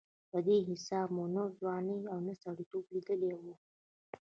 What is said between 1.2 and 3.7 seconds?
نه ځواني او نه سړېتوب لېدلې وه.